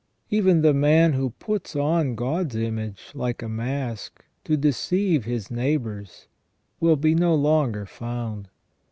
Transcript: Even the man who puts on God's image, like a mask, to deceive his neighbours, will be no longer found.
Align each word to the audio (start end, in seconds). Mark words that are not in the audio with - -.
Even 0.31 0.63
the 0.63 0.73
man 0.73 1.13
who 1.13 1.29
puts 1.29 1.75
on 1.75 2.15
God's 2.15 2.55
image, 2.55 3.11
like 3.13 3.43
a 3.43 3.47
mask, 3.47 4.25
to 4.43 4.57
deceive 4.57 5.25
his 5.25 5.51
neighbours, 5.51 6.25
will 6.79 6.95
be 6.95 7.13
no 7.13 7.35
longer 7.35 7.85
found. 7.85 8.47